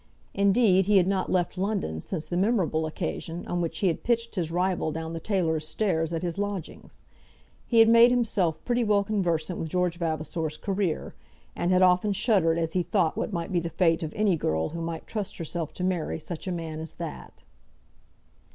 [0.33, 4.33] Indeed, he had not left London since the memorable occasion on which he had pitched
[4.33, 7.03] his rival down the tailor's stairs at his lodgings.
[7.67, 11.13] He had made himself pretty well conversant with George Vavasor's career,
[11.55, 14.69] and had often shuddered as he thought what might be the fate of any girl
[14.69, 17.43] who might trust herself to marry such a man as that.